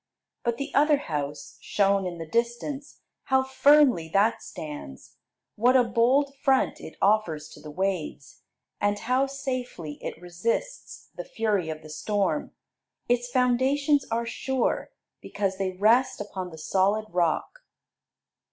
But 0.43 0.57
the 0.57 0.73
other 0.73 0.97
house, 0.97 1.59
shown 1.61 2.07
in 2.07 2.17
the 2.17 2.25
distance: 2.25 3.01
how 3.25 3.43
firmly 3.43 4.09
that 4.11 4.41
stands! 4.41 5.17
What 5.55 5.77
a 5.77 5.83
bold 5.83 6.33
front 6.41 6.79
it 6.81 6.97
offers 6.99 7.47
to 7.49 7.59
the 7.61 7.69
waves, 7.69 8.41
and 8.79 8.97
how 8.97 9.27
safely 9.27 9.99
it 10.03 10.19
resists 10.19 11.09
the 11.15 11.23
fury 11.23 11.69
of 11.69 11.83
the 11.83 11.89
storm. 11.91 12.51
Its 13.07 13.29
foundations 13.29 14.07
are 14.09 14.25
sure, 14.25 14.89
because 15.21 15.59
they 15.59 15.73
rest 15.73 16.19
upon 16.19 16.49
the 16.49 16.57
solid 16.57 17.05
rock. 17.11 17.59